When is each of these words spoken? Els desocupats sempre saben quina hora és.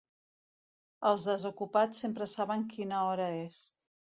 Els 1.09 1.27
desocupats 1.31 2.01
sempre 2.07 2.29
saben 2.35 2.67
quina 2.75 3.07
hora 3.13 3.29
és. 3.47 3.65